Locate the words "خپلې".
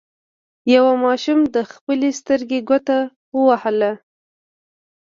1.71-2.09